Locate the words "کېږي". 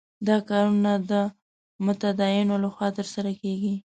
3.41-3.73